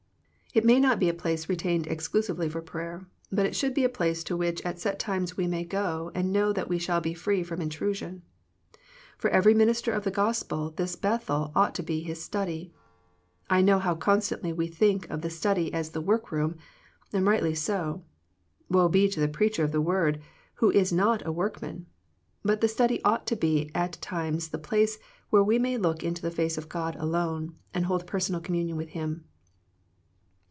[0.53, 3.87] It may not be a place retained exclusively for prayer, but it should be a
[3.89, 7.13] place to which at set times we may go and know that we shall be
[7.13, 8.21] free from intrusion.
[9.17, 12.73] For every minister of the Gospel this Bethel ought to be his study.
[13.49, 16.57] I know how constantly we think of the study as the workroom,
[17.13, 18.03] and rightly so.
[18.69, 20.19] Woe be to the preacher of the Word
[20.55, 21.85] who is not a workman.
[22.43, 24.99] But the study ought to be at times the place
[25.29, 28.89] where we may look into the face of God alone and hold personal communion with
[28.89, 29.23] Him.